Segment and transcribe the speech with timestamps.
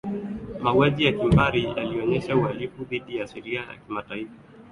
[0.59, 4.33] mauaji ya kimbari yalionyesha uhalifu dhidi ya sheria za kimataifa